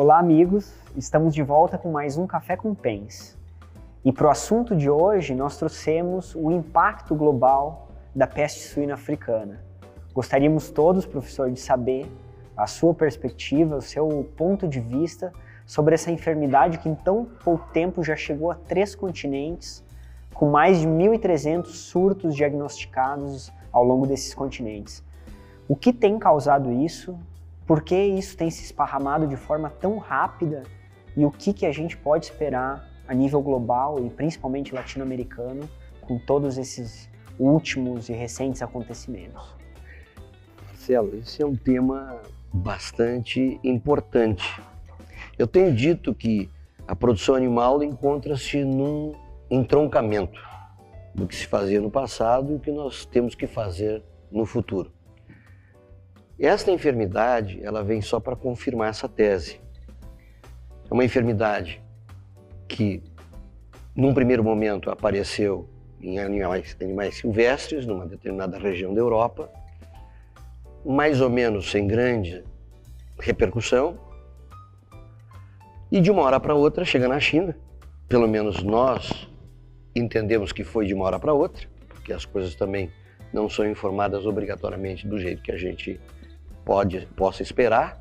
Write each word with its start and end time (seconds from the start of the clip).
Olá, 0.00 0.20
amigos. 0.20 0.72
Estamos 0.96 1.34
de 1.34 1.42
volta 1.42 1.76
com 1.76 1.90
mais 1.90 2.16
um 2.16 2.24
Café 2.24 2.56
com 2.56 2.72
Pens. 2.72 3.36
E 4.04 4.12
para 4.12 4.28
o 4.28 4.30
assunto 4.30 4.76
de 4.76 4.88
hoje, 4.88 5.34
nós 5.34 5.56
trouxemos 5.56 6.36
o 6.36 6.52
impacto 6.52 7.16
global 7.16 7.88
da 8.14 8.24
peste 8.24 8.60
suína 8.60 8.94
africana. 8.94 9.60
Gostaríamos 10.14 10.70
todos, 10.70 11.04
professor, 11.04 11.50
de 11.50 11.58
saber 11.58 12.06
a 12.56 12.64
sua 12.68 12.94
perspectiva, 12.94 13.74
o 13.74 13.82
seu 13.82 14.24
ponto 14.36 14.68
de 14.68 14.78
vista 14.78 15.32
sobre 15.66 15.96
essa 15.96 16.12
enfermidade 16.12 16.78
que 16.78 16.88
em 16.88 16.94
tão 16.94 17.24
pouco 17.24 17.68
tempo 17.72 18.00
já 18.04 18.14
chegou 18.14 18.52
a 18.52 18.54
três 18.54 18.94
continentes, 18.94 19.84
com 20.32 20.48
mais 20.48 20.78
de 20.78 20.86
1.300 20.86 21.64
surtos 21.64 22.36
diagnosticados 22.36 23.52
ao 23.72 23.82
longo 23.82 24.06
desses 24.06 24.32
continentes. 24.32 25.02
O 25.66 25.74
que 25.74 25.92
tem 25.92 26.20
causado 26.20 26.70
isso? 26.70 27.18
Por 27.68 27.82
que 27.82 27.94
isso 27.94 28.34
tem 28.34 28.50
se 28.50 28.64
esparramado 28.64 29.26
de 29.26 29.36
forma 29.36 29.68
tão 29.68 29.98
rápida? 29.98 30.62
E 31.14 31.22
o 31.26 31.30
que, 31.30 31.52
que 31.52 31.66
a 31.66 31.70
gente 31.70 31.98
pode 31.98 32.24
esperar 32.24 32.88
a 33.06 33.12
nível 33.12 33.42
global 33.42 34.02
e 34.02 34.08
principalmente 34.08 34.74
latino-americano 34.74 35.68
com 36.00 36.18
todos 36.18 36.56
esses 36.56 37.10
últimos 37.38 38.08
e 38.08 38.14
recentes 38.14 38.62
acontecimentos? 38.62 39.54
Marcelo, 40.64 41.14
esse 41.18 41.42
é 41.42 41.46
um 41.46 41.54
tema 41.54 42.22
bastante 42.50 43.60
importante. 43.62 44.62
Eu 45.38 45.46
tenho 45.46 45.74
dito 45.74 46.14
que 46.14 46.48
a 46.86 46.96
produção 46.96 47.34
animal 47.34 47.82
encontra-se 47.82 48.64
num 48.64 49.12
entroncamento 49.50 50.40
do 51.14 51.26
que 51.26 51.36
se 51.36 51.46
fazia 51.46 51.82
no 51.82 51.90
passado 51.90 52.50
e 52.50 52.54
o 52.54 52.60
que 52.60 52.72
nós 52.72 53.04
temos 53.04 53.34
que 53.34 53.46
fazer 53.46 54.02
no 54.32 54.46
futuro. 54.46 54.90
Esta 56.38 56.70
enfermidade, 56.70 57.58
ela 57.64 57.82
vem 57.82 58.00
só 58.00 58.20
para 58.20 58.36
confirmar 58.36 58.90
essa 58.90 59.08
tese. 59.08 59.60
É 60.88 60.94
uma 60.94 61.04
enfermidade 61.04 61.82
que, 62.68 63.02
num 63.94 64.14
primeiro 64.14 64.44
momento, 64.44 64.88
apareceu 64.88 65.68
em 66.00 66.20
animais, 66.20 66.76
animais 66.80 67.16
silvestres, 67.16 67.84
numa 67.84 68.06
determinada 68.06 68.56
região 68.56 68.94
da 68.94 69.00
Europa, 69.00 69.50
mais 70.86 71.20
ou 71.20 71.28
menos 71.28 71.72
sem 71.72 71.88
grande 71.88 72.44
repercussão, 73.18 73.98
e 75.90 76.00
de 76.00 76.08
uma 76.08 76.22
hora 76.22 76.38
para 76.38 76.54
outra 76.54 76.84
chega 76.84 77.08
na 77.08 77.18
China. 77.18 77.56
Pelo 78.08 78.28
menos 78.28 78.62
nós 78.62 79.28
entendemos 79.92 80.52
que 80.52 80.62
foi 80.62 80.86
de 80.86 80.94
uma 80.94 81.04
hora 81.04 81.18
para 81.18 81.32
outra, 81.32 81.66
porque 81.88 82.12
as 82.12 82.24
coisas 82.24 82.54
também 82.54 82.92
não 83.32 83.48
são 83.48 83.68
informadas 83.68 84.24
obrigatoriamente 84.24 85.06
do 85.06 85.18
jeito 85.18 85.42
que 85.42 85.50
a 85.50 85.56
gente 85.56 86.00
pode, 86.68 87.08
possa 87.16 87.42
esperar, 87.42 87.98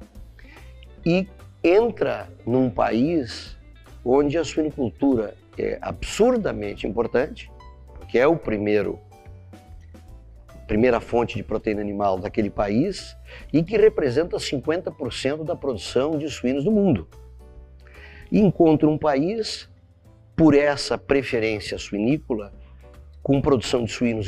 e 1.05 1.25
entra 1.63 2.27
num 2.45 2.69
país 2.69 3.57
onde 4.03 4.37
a 4.37 4.43
suinocultura 4.43 5.35
é 5.57 5.77
absurdamente 5.81 6.85
importante, 6.85 7.49
que 8.09 8.19
é 8.19 8.27
o 8.27 8.35
primeiro 8.35 8.99
primeira 10.67 10.99
fonte 10.99 11.37
de 11.37 11.43
proteína 11.43 11.79
animal 11.79 12.19
daquele 12.19 12.49
país 12.49 13.15
e 13.53 13.63
que 13.63 13.77
representa 13.77 14.35
50% 14.35 15.45
da 15.45 15.55
produção 15.55 16.17
de 16.17 16.29
suínos 16.29 16.65
do 16.65 16.71
mundo. 16.71 17.07
E 18.29 18.37
encontra 18.41 18.89
um 18.89 18.97
país, 18.97 19.69
por 20.35 20.53
essa 20.53 20.97
preferência 20.97 21.77
suinícola, 21.77 22.51
com 23.23 23.39
produção 23.39 23.85
de 23.85 23.93
suínos 23.93 24.25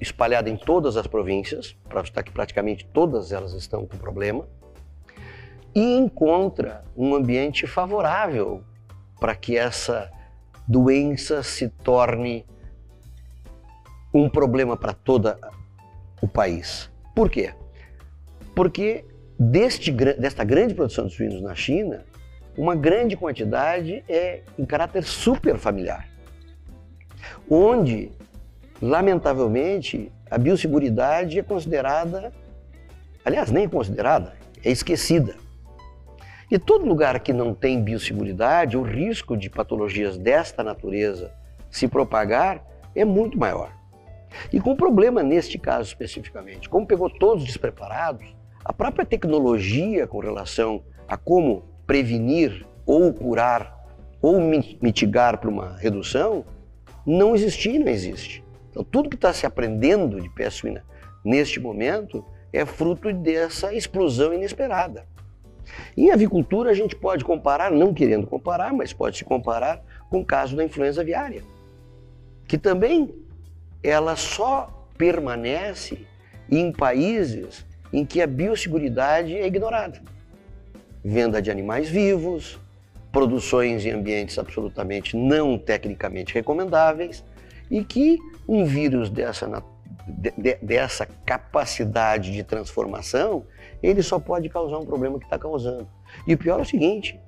espalhada 0.00 0.50
em 0.50 0.56
todas 0.56 0.96
as 0.96 1.06
províncias, 1.06 1.76
para 1.88 2.02
estar 2.02 2.22
que 2.22 2.32
praticamente 2.32 2.86
todas 2.92 3.32
elas 3.32 3.52
estão 3.52 3.86
com 3.86 3.96
problema, 3.96 4.46
e 5.74 5.96
encontra 5.96 6.84
um 6.96 7.14
ambiente 7.14 7.66
favorável 7.66 8.62
para 9.20 9.34
que 9.34 9.56
essa 9.56 10.10
doença 10.66 11.42
se 11.42 11.68
torne 11.68 12.44
um 14.12 14.28
problema 14.28 14.76
para 14.76 14.92
todo 14.92 15.36
o 16.20 16.26
país. 16.26 16.90
Por 17.14 17.30
quê? 17.30 17.54
Porque 18.54 19.04
deste, 19.38 19.92
desta 19.92 20.44
grande 20.44 20.74
produção 20.74 21.06
de 21.06 21.14
suínos 21.14 21.42
na 21.42 21.54
China, 21.54 22.04
uma 22.56 22.74
grande 22.74 23.16
quantidade 23.16 24.02
é 24.08 24.42
em 24.58 24.64
caráter 24.64 25.04
super 25.04 25.58
familiar, 25.58 26.08
onde 27.50 28.10
lamentavelmente, 28.80 30.12
a 30.30 30.38
biosseguridade 30.38 31.38
é 31.38 31.42
considerada, 31.42 32.32
aliás, 33.24 33.50
nem 33.50 33.64
é 33.64 33.68
considerada, 33.68 34.34
é 34.64 34.70
esquecida. 34.70 35.34
E 36.50 36.58
todo 36.58 36.86
lugar 36.86 37.18
que 37.20 37.32
não 37.32 37.54
tem 37.54 37.82
biosseguridade, 37.82 38.76
o 38.76 38.82
risco 38.82 39.36
de 39.36 39.50
patologias 39.50 40.16
desta 40.16 40.62
natureza 40.62 41.32
se 41.70 41.88
propagar 41.88 42.64
é 42.94 43.04
muito 43.04 43.38
maior. 43.38 43.72
E 44.52 44.60
com 44.60 44.76
problema 44.76 45.22
neste 45.22 45.58
caso 45.58 45.88
especificamente, 45.88 46.68
como 46.68 46.86
pegou 46.86 47.10
todos 47.10 47.44
despreparados, 47.44 48.36
a 48.64 48.72
própria 48.72 49.04
tecnologia 49.04 50.06
com 50.06 50.18
relação 50.18 50.82
a 51.08 51.16
como 51.16 51.64
prevenir 51.86 52.66
ou 52.84 53.12
curar 53.12 53.76
ou 54.20 54.40
mitigar 54.40 55.38
para 55.38 55.50
uma 55.50 55.76
redução 55.76 56.44
não 57.04 57.34
existia 57.34 57.74
e 57.74 57.78
não 57.78 57.88
existe. 57.88 58.45
Então, 58.76 58.84
tudo 58.84 59.08
que 59.08 59.16
está 59.16 59.32
se 59.32 59.46
aprendendo 59.46 60.20
de 60.20 60.28
peste 60.28 60.60
suína 60.60 60.84
neste 61.24 61.58
momento 61.58 62.22
é 62.52 62.66
fruto 62.66 63.10
dessa 63.10 63.72
explosão 63.72 64.34
inesperada. 64.34 65.06
Em 65.96 66.10
avicultura, 66.10 66.70
a 66.70 66.74
gente 66.74 66.94
pode 66.94 67.24
comparar, 67.24 67.70
não 67.70 67.94
querendo 67.94 68.26
comparar, 68.26 68.74
mas 68.74 68.92
pode 68.92 69.16
se 69.16 69.24
comparar 69.24 69.82
com 70.10 70.20
o 70.20 70.24
caso 70.24 70.54
da 70.54 70.62
influenza 70.62 71.00
aviária, 71.00 71.42
que 72.46 72.58
também 72.58 73.14
ela 73.82 74.14
só 74.14 74.86
permanece 74.98 76.06
em 76.50 76.70
países 76.70 77.64
em 77.90 78.04
que 78.04 78.20
a 78.20 78.26
biosseguridade 78.26 79.34
é 79.34 79.46
ignorada. 79.46 80.02
Venda 81.02 81.40
de 81.40 81.50
animais 81.50 81.88
vivos, 81.88 82.60
produções 83.10 83.86
em 83.86 83.92
ambientes 83.92 84.38
absolutamente 84.38 85.16
não 85.16 85.56
tecnicamente 85.56 86.34
recomendáveis 86.34 87.24
e 87.70 87.84
que 87.84 88.18
um 88.48 88.64
vírus 88.64 89.10
dessa, 89.10 89.62
de, 90.06 90.54
dessa 90.62 91.06
capacidade 91.24 92.32
de 92.32 92.42
transformação, 92.42 93.44
ele 93.82 94.02
só 94.02 94.18
pode 94.18 94.48
causar 94.48 94.78
um 94.78 94.86
problema 94.86 95.18
que 95.18 95.24
está 95.24 95.38
causando. 95.38 95.88
E 96.26 96.34
o 96.34 96.38
pior 96.38 96.58
é 96.58 96.62
o 96.62 96.66
seguinte, 96.66 97.18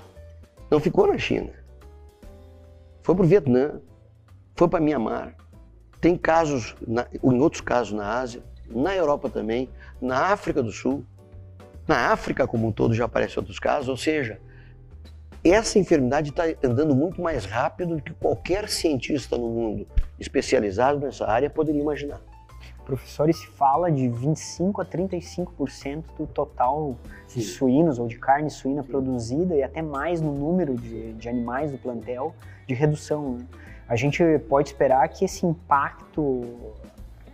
não 0.71 0.81
ficou 0.81 1.07
na 1.07 1.19
China, 1.19 1.51
foi 3.03 3.15
para 3.15 3.25
o 3.25 3.29
Vietnã, 3.29 3.81
foi 4.55 4.69
para 4.69 4.81
Mianmar, 4.81 5.35
tem 6.01 6.17
casos, 6.17 6.77
na, 6.87 7.07
em 7.23 7.41
outros 7.41 7.61
casos 7.61 7.93
na 7.93 8.19
Ásia, 8.19 8.43
na 8.69 8.95
Europa 8.95 9.29
também, 9.29 9.69
na 10.01 10.27
África 10.27 10.63
do 10.63 10.71
Sul, 10.71 11.05
na 11.87 12.13
África 12.13 12.47
como 12.47 12.69
um 12.69 12.73
todo 12.73 12.95
já 12.95 13.07
aparecem 13.07 13.39
outros 13.39 13.59
casos, 13.59 13.89
ou 13.89 13.97
seja, 13.97 14.39
essa 15.45 15.79
enfermidade 15.79 16.31
está 16.31 16.45
andando 16.63 16.95
muito 16.95 17.21
mais 17.21 17.45
rápido 17.45 17.97
do 17.97 18.03
que 18.03 18.13
qualquer 18.15 18.69
cientista 18.69 19.37
no 19.37 19.49
mundo 19.49 19.87
especializado 20.19 20.99
nessa 20.99 21.27
área 21.27 21.49
poderia 21.49 21.81
imaginar. 21.81 22.21
Professor, 22.85 23.33
se 23.35 23.47
fala 23.49 23.93
de 23.93 24.09
25 24.09 24.81
a 24.81 24.85
35% 24.85 26.05
do 26.17 26.27
total 26.27 26.97
Sim. 27.27 27.41
de 27.41 27.45
suínos 27.45 27.99
ou 27.99 28.07
de 28.07 28.17
carne 28.17 28.51
suína 28.51 28.83
Sim. 28.83 28.89
produzida 28.89 29.55
e 29.55 29.63
até 29.63 29.83
mais 29.83 30.23
no 30.23 30.33
número 30.33 30.75
de, 30.75 31.13
de 31.13 31.29
animais 31.29 31.71
do 31.71 31.77
plantel 31.77 32.35
de 32.67 32.75
redução. 32.75 33.35
Né? 33.35 33.47
A 33.87 33.95
gente 33.95 34.23
pode 34.49 34.71
esperar 34.71 35.07
que 35.09 35.25
esse 35.25 35.45
impacto 35.45 36.43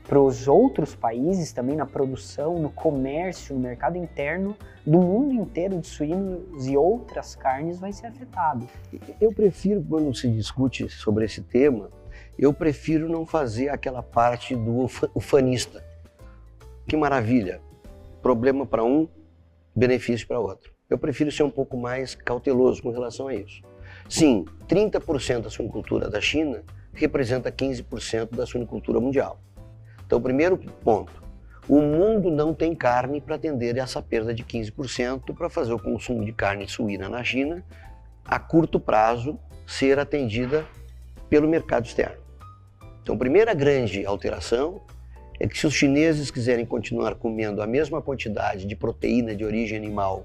para 0.07 0.21
os 0.21 0.47
outros 0.47 0.95
países 0.95 1.53
também 1.53 1.77
na 1.77 1.87
produção, 1.87 2.59
no 2.59 2.71
comércio, 2.71 3.55
no 3.55 3.61
mercado 3.61 3.97
interno 3.97 4.55
do 4.87 4.99
mundo 4.99 5.33
inteiro 5.33 5.81
de 5.81 5.87
suínos 5.87 6.67
e 6.67 6.77
outras 6.77 7.35
carnes 7.35 7.81
vai 7.81 7.93
ser 7.93 8.07
afetado. 8.07 8.69
Eu 9.21 9.33
prefiro, 9.33 9.83
quando 9.83 10.15
se 10.15 10.29
discute 10.29 10.89
sobre 10.91 11.25
esse 11.25 11.41
tema, 11.41 11.91
eu 12.39 12.53
prefiro 12.53 13.09
não 13.09 13.25
fazer 13.25 13.71
aquela 13.71 14.03
parte 14.03 14.55
do 14.55 14.87
ufanista. 15.15 15.83
Que 16.87 16.97
maravilha! 16.97 17.61
Problema 18.21 18.67
para 18.67 18.85
um, 18.85 19.09
benefício 19.75 20.27
para 20.27 20.39
outro. 20.39 20.73
Eu 20.89 20.99
prefiro 20.99 21.33
ser 21.33 21.43
um 21.43 21.51
pouco 21.51 21.77
mais 21.79 22.15
cauteloso 22.15 22.83
com 22.83 22.91
relação 22.91 23.29
a 23.29 23.35
isso. 23.35 23.63
Sim, 24.09 24.45
30% 24.69 25.43
da 25.43 25.51
suinicultura 25.51 26.11
da 26.11 26.21
China 26.21 26.63
representa 26.93 27.51
15% 27.51 28.37
da 28.37 28.45
suinicultura 28.45 29.01
mundial. 29.01 29.41
Então, 30.07 30.21
primeiro 30.21 30.59
ponto, 30.83 31.23
o 31.69 31.81
mundo 31.81 32.31
não 32.31 32.53
tem 32.53 32.75
carne 32.75 33.21
para 33.21 33.37
atender 33.37 33.77
essa 33.79 34.03
perda 34.03 34.35
de 34.35 34.45
15% 34.45 35.35
para 35.35 35.49
fazer 35.49 35.73
o 35.73 35.79
consumo 35.79 36.25
de 36.25 36.33
carne 36.33 36.69
suína 36.69 37.09
na 37.09 37.25
China 37.25 37.65
a 38.25 38.39
curto 38.39 38.79
prazo 38.79 39.39
ser 39.67 39.99
atendida 39.99 40.65
pelo 41.29 41.49
mercado 41.49 41.87
externo. 41.87 42.23
Então, 43.03 43.15
a 43.15 43.19
primeira 43.19 43.53
grande 43.55 44.05
alteração 44.05 44.81
é 45.39 45.47
que 45.47 45.59
se 45.59 45.67
os 45.67 45.75
chineses 45.75 46.31
quiserem 46.31 46.65
continuar 46.65 47.15
comendo 47.17 47.61
a 47.61 47.67
mesma 47.67 48.01
quantidade 48.01 48.67
de 48.67 48.77
proteína 48.77 49.35
de 49.35 49.45
origem 49.45 49.77
animal 49.77 50.25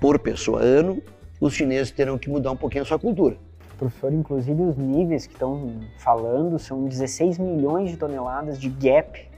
por 0.00 0.18
pessoa 0.18 0.60
ano, 0.60 1.02
os 1.40 1.54
chineses 1.54 1.90
terão 1.90 2.18
que 2.18 2.30
mudar 2.30 2.52
um 2.52 2.56
pouquinho 2.56 2.82
a 2.82 2.86
sua 2.86 2.98
cultura. 2.98 3.36
Professor, 3.82 4.12
inclusive 4.12 4.62
os 4.62 4.76
níveis 4.76 5.26
que 5.26 5.32
estão 5.32 5.80
falando 5.98 6.56
são 6.56 6.84
16 6.84 7.36
milhões 7.38 7.90
de 7.90 7.96
toneladas 7.96 8.56
de 8.56 8.68
gap 8.68 9.28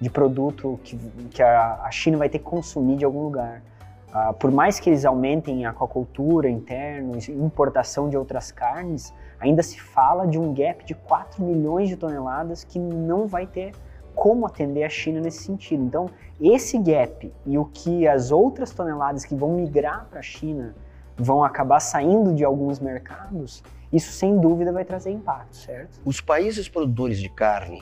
de 0.00 0.08
produto 0.08 0.80
que, 0.82 0.96
que 1.28 1.42
a, 1.42 1.82
a 1.82 1.90
China 1.90 2.16
vai 2.16 2.30
ter 2.30 2.38
que 2.38 2.44
consumir 2.46 2.96
de 2.96 3.04
algum 3.04 3.24
lugar. 3.24 3.62
Uh, 4.08 4.32
por 4.32 4.50
mais 4.50 4.80
que 4.80 4.88
eles 4.88 5.04
aumentem 5.04 5.66
a 5.66 5.70
aquacultura 5.70 6.48
interna, 6.48 7.18
importação 7.28 8.08
de 8.08 8.16
outras 8.16 8.50
carnes, 8.50 9.12
ainda 9.38 9.62
se 9.62 9.78
fala 9.78 10.26
de 10.26 10.38
um 10.38 10.54
gap 10.54 10.82
de 10.82 10.94
4 10.94 11.44
milhões 11.44 11.90
de 11.90 11.96
toneladas 11.96 12.64
que 12.64 12.78
não 12.78 13.26
vai 13.26 13.46
ter 13.46 13.72
como 14.14 14.46
atender 14.46 14.82
a 14.82 14.88
China 14.88 15.20
nesse 15.20 15.42
sentido. 15.42 15.84
Então, 15.84 16.06
esse 16.40 16.78
gap 16.78 17.30
e 17.44 17.58
o 17.58 17.66
que 17.66 18.08
as 18.08 18.32
outras 18.32 18.70
toneladas 18.70 19.26
que 19.26 19.34
vão 19.34 19.50
migrar 19.56 20.06
para 20.08 20.20
a 20.20 20.22
China 20.22 20.74
vão 21.20 21.44
acabar 21.44 21.80
saindo 21.80 22.34
de 22.34 22.44
alguns 22.44 22.80
mercados, 22.80 23.62
isso 23.92 24.12
sem 24.12 24.40
dúvida 24.40 24.72
vai 24.72 24.84
trazer 24.84 25.10
impacto, 25.10 25.56
certo? 25.56 26.00
Os 26.04 26.20
países 26.20 26.68
produtores 26.68 27.20
de 27.20 27.28
carne 27.28 27.80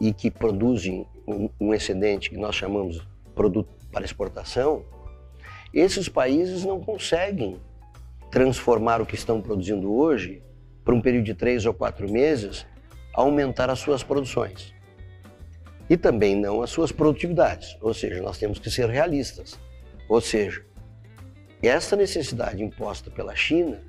e 0.00 0.12
que 0.12 0.30
produzem 0.30 1.06
um, 1.26 1.74
excedente 1.74 2.30
que 2.30 2.36
nós 2.36 2.54
chamamos 2.54 3.06
produto 3.34 3.68
para 3.90 4.04
exportação, 4.04 4.84
esses 5.72 6.08
países 6.08 6.64
não 6.64 6.80
conseguem 6.80 7.60
transformar 8.30 9.00
o 9.00 9.06
que 9.06 9.14
estão 9.14 9.40
produzindo 9.40 9.92
hoje 9.92 10.42
por 10.84 10.94
um 10.94 11.00
período 11.00 11.24
de 11.24 11.34
três 11.34 11.64
ou 11.66 11.72
quatro 11.72 12.10
meses, 12.10 12.66
aumentar 13.12 13.70
as 13.70 13.78
suas 13.78 14.02
produções. 14.02 14.74
E 15.88 15.96
também 15.96 16.34
não 16.34 16.62
as 16.62 16.70
suas 16.70 16.92
produtividades. 16.92 17.76
Ou 17.80 17.94
seja, 17.94 18.20
nós 18.22 18.38
temos 18.38 18.58
que 18.58 18.70
ser 18.70 18.88
realistas. 18.88 19.58
Ou 20.08 20.20
seja, 20.20 20.64
essa 21.66 21.96
necessidade 21.96 22.62
imposta 22.62 23.10
pela 23.10 23.34
China, 23.34 23.80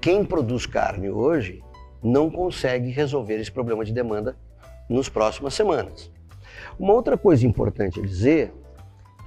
quem 0.00 0.24
produz 0.24 0.66
carne 0.66 1.10
hoje 1.10 1.62
não 2.02 2.30
consegue 2.30 2.90
resolver 2.90 3.36
esse 3.40 3.52
problema 3.52 3.84
de 3.84 3.92
demanda 3.92 4.36
nas 4.88 5.08
próximas 5.08 5.54
semanas. 5.54 6.10
Uma 6.78 6.92
outra 6.92 7.16
coisa 7.16 7.46
importante 7.46 8.00
a 8.00 8.02
dizer, 8.02 8.52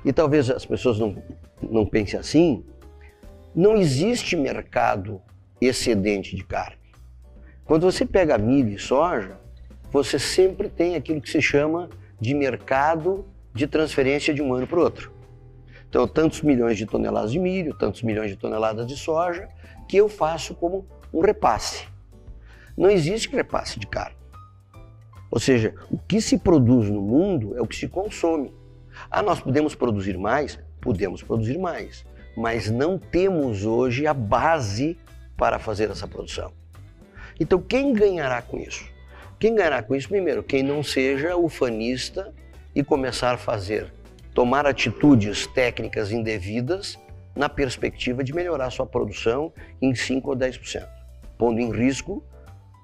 e 0.03 0.11
talvez 0.11 0.49
as 0.49 0.65
pessoas 0.65 0.99
não, 0.99 1.15
não 1.61 1.85
pensem 1.85 2.19
assim, 2.19 2.63
não 3.55 3.77
existe 3.77 4.35
mercado 4.35 5.21
excedente 5.61 6.35
de 6.35 6.43
carne. 6.43 6.77
Quando 7.63 7.89
você 7.89 8.05
pega 8.05 8.37
milho 8.37 8.75
e 8.75 8.79
soja, 8.79 9.39
você 9.91 10.19
sempre 10.19 10.67
tem 10.67 10.95
aquilo 10.95 11.21
que 11.21 11.29
se 11.29 11.41
chama 11.41 11.89
de 12.19 12.33
mercado 12.33 13.25
de 13.53 13.65
transferência 13.65 14.33
de 14.33 14.41
um 14.41 14.53
ano 14.53 14.67
para 14.67 14.77
o 14.77 14.83
outro. 14.83 15.14
Então, 15.95 16.05
tantos 16.05 16.41
milhões 16.41 16.77
de 16.77 16.85
toneladas 16.85 17.31
de 17.31 17.39
milho, 17.39 17.73
tantos 17.73 18.03
milhões 18.03 18.29
de 18.29 18.35
toneladas 18.35 18.85
de 18.85 18.97
soja, 18.97 19.47
que 19.87 19.95
eu 19.95 20.09
faço 20.09 20.53
como 20.53 20.85
um 21.13 21.21
repasse. 21.21 21.87
Não 22.75 22.89
existe 22.89 23.33
repasse 23.33 23.79
de 23.79 23.87
carne. 23.87 24.17
Ou 25.31 25.39
seja, 25.39 25.73
o 25.89 25.97
que 25.97 26.19
se 26.19 26.37
produz 26.37 26.89
no 26.89 27.01
mundo 27.01 27.55
é 27.57 27.61
o 27.61 27.65
que 27.65 27.77
se 27.77 27.87
consome. 27.87 28.53
Ah, 29.09 29.21
nós 29.21 29.39
podemos 29.39 29.73
produzir 29.73 30.17
mais? 30.17 30.59
Podemos 30.81 31.23
produzir 31.23 31.57
mais, 31.57 32.05
mas 32.35 32.69
não 32.69 32.97
temos 32.97 33.65
hoje 33.65 34.05
a 34.05 34.13
base 34.13 34.97
para 35.37 35.59
fazer 35.59 35.89
essa 35.89 36.09
produção. 36.09 36.51
Então, 37.39 37.61
quem 37.61 37.93
ganhará 37.93 38.41
com 38.41 38.57
isso? 38.57 38.83
Quem 39.39 39.55
ganhará 39.55 39.81
com 39.81 39.95
isso, 39.95 40.09
primeiro, 40.09 40.43
quem 40.43 40.61
não 40.61 40.83
seja 40.83 41.37
ufanista 41.37 42.33
e 42.75 42.83
começar 42.83 43.35
a 43.35 43.37
fazer 43.37 43.94
tomar 44.35 44.67
atitudes 44.67 45.47
técnicas 45.47 46.11
indevidas 46.11 46.99
na 47.33 47.47
perspectiva 47.47 48.21
de 48.21 48.35
melhorar 48.35 48.69
sua 48.69 48.85
produção 48.85 49.51
em 49.81 49.95
5 49.95 50.29
ou 50.29 50.35
10%, 50.35 50.85
pondo 51.37 51.59
em 51.61 51.71
risco 51.71 52.21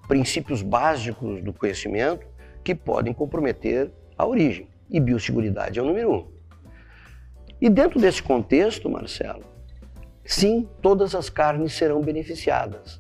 princípios 0.08 0.62
básicos 0.62 1.44
do 1.44 1.54
conhecimento 1.54 2.26
que 2.64 2.74
podem 2.74 3.14
comprometer 3.14 3.92
a 4.18 4.26
origem. 4.26 4.70
E 4.90 5.00
biosseguridade 5.00 5.78
é 5.78 5.82
o 5.82 5.86
número 5.86 6.14
um. 6.14 6.28
E 7.62 7.70
dentro 7.70 8.00
desse 8.00 8.24
contexto, 8.24 8.90
Marcelo, 8.90 9.44
sim, 10.26 10.68
todas 10.82 11.14
as 11.16 11.30
carnes 11.30 11.74
serão 11.74 12.02
beneficiadas. 12.02 13.00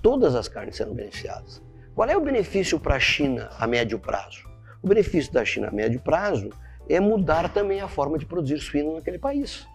Todas 0.00 0.34
as 0.34 0.46
carnes 0.46 0.76
serão 0.76 0.94
beneficiadas. 0.94 1.62
Qual 1.94 2.08
é 2.08 2.16
o 2.16 2.20
benefício 2.20 2.78
para 2.78 2.96
a 2.96 3.00
China 3.00 3.50
a 3.58 3.66
médio 3.66 3.98
prazo? 3.98 4.48
O 4.82 4.88
benefício 4.88 5.32
da 5.32 5.44
China 5.44 5.68
a 5.68 5.70
médio 5.70 6.00
prazo 6.00 6.50
é 6.94 7.00
mudar 7.00 7.52
também 7.52 7.80
a 7.80 7.88
forma 7.88 8.18
de 8.18 8.26
produzir 8.26 8.58
suíno 8.58 8.94
naquele 8.94 9.18
país. 9.18 9.66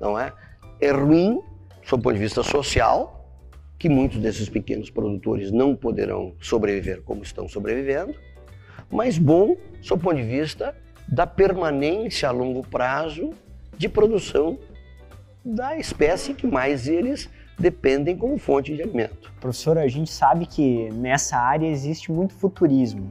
Não 0.00 0.18
é? 0.18 0.32
É 0.80 0.90
ruim, 0.90 1.40
do 1.90 1.98
ponto 1.98 2.14
de 2.14 2.20
vista 2.20 2.42
social, 2.42 3.18
que 3.78 3.88
muitos 3.88 4.18
desses 4.18 4.48
pequenos 4.48 4.90
produtores 4.90 5.52
não 5.52 5.76
poderão 5.76 6.34
sobreviver 6.40 7.02
como 7.02 7.22
estão 7.22 7.48
sobrevivendo, 7.48 8.14
mas 8.90 9.18
bom, 9.18 9.56
do 9.86 9.98
ponto 9.98 10.16
de 10.16 10.22
vista 10.22 10.74
da 11.08 11.26
permanência 11.26 12.28
a 12.28 12.32
longo 12.32 12.66
prazo 12.66 13.30
de 13.76 13.88
produção 13.88 14.58
da 15.44 15.76
espécie 15.76 16.34
que 16.34 16.46
mais 16.46 16.88
eles 16.88 17.28
dependem 17.58 18.16
como 18.16 18.38
fonte 18.38 18.74
de 18.74 18.82
alimento. 18.82 19.32
Professor, 19.40 19.78
a 19.78 19.88
gente 19.88 20.10
sabe 20.10 20.46
que 20.46 20.90
nessa 20.92 21.36
área 21.36 21.66
existe 21.66 22.10
muito 22.10 22.34
futurismo, 22.34 23.10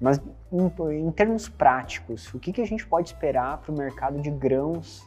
mas 0.00 0.20
em, 0.52 1.06
em 1.06 1.10
termos 1.10 1.48
práticos, 1.48 2.32
o 2.34 2.38
que, 2.38 2.52
que 2.52 2.60
a 2.60 2.66
gente 2.66 2.86
pode 2.86 3.08
esperar 3.08 3.58
para 3.58 3.72
o 3.72 3.76
mercado 3.76 4.20
de 4.20 4.30
grãos, 4.30 5.00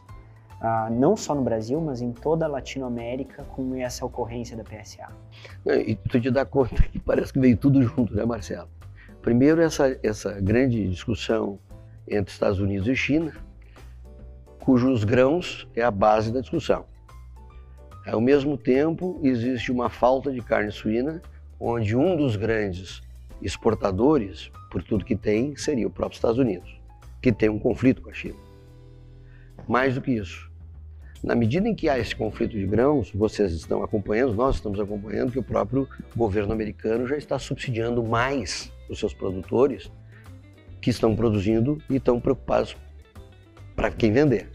uh, 0.60 0.92
não 0.92 1.16
só 1.16 1.34
no 1.34 1.42
Brasil, 1.42 1.80
mas 1.80 2.00
em 2.00 2.12
toda 2.12 2.44
a 2.44 2.48
Latinoamérica, 2.48 3.44
com 3.44 3.74
essa 3.74 4.04
ocorrência 4.04 4.56
da 4.56 4.64
PSA? 4.64 5.08
E 5.66 5.94
tu 5.94 6.20
te 6.20 6.30
dá 6.30 6.44
conta 6.44 6.82
que 6.82 6.98
parece 6.98 7.32
que 7.32 7.38
veio 7.38 7.56
tudo 7.56 7.82
junto, 7.82 8.14
né, 8.14 8.24
Marcelo? 8.24 8.68
Primeiro, 9.22 9.60
essa, 9.60 9.98
essa 10.02 10.40
grande 10.40 10.88
discussão 10.88 11.58
entre 12.08 12.32
Estados 12.32 12.58
Unidos 12.58 12.88
e 12.88 12.96
China, 12.96 13.32
cujos 14.60 15.04
grãos 15.04 15.68
é 15.74 15.82
a 15.82 15.90
base 15.90 16.32
da 16.32 16.40
discussão. 16.40 16.84
Ao 18.06 18.20
mesmo 18.20 18.56
tempo, 18.56 19.20
existe 19.22 19.70
uma 19.70 19.90
falta 19.90 20.32
de 20.32 20.40
carne 20.40 20.72
suína, 20.72 21.20
onde 21.58 21.94
um 21.94 22.16
dos 22.16 22.34
grandes 22.34 23.02
exportadores, 23.42 24.50
por 24.70 24.82
tudo 24.82 25.04
que 25.04 25.16
tem, 25.16 25.56
seria 25.56 25.86
o 25.86 25.90
próprio 25.90 26.16
Estados 26.16 26.38
Unidos, 26.38 26.80
que 27.20 27.32
tem 27.32 27.48
um 27.48 27.58
conflito 27.58 28.02
com 28.02 28.10
a 28.10 28.12
China. 28.12 28.36
Mais 29.68 29.94
do 29.94 30.00
que 30.00 30.12
isso, 30.12 30.50
na 31.22 31.34
medida 31.34 31.68
em 31.68 31.74
que 31.74 31.88
há 31.88 31.98
esse 31.98 32.16
conflito 32.16 32.52
de 32.52 32.66
grãos, 32.66 33.10
vocês 33.12 33.52
estão 33.52 33.82
acompanhando, 33.82 34.34
nós 34.34 34.56
estamos 34.56 34.80
acompanhando 34.80 35.30
que 35.30 35.38
o 35.38 35.42
próprio 35.42 35.86
governo 36.16 36.52
americano 36.52 37.06
já 37.06 37.16
está 37.16 37.38
subsidiando 37.38 38.02
mais 38.02 38.72
os 38.88 38.98
seus 38.98 39.12
produtores 39.12 39.90
que 40.80 40.88
estão 40.88 41.14
produzindo 41.14 41.76
e 41.90 41.96
estão 41.96 42.18
preocupados 42.18 42.74
para 43.76 43.90
quem 43.90 44.10
vender. 44.12 44.48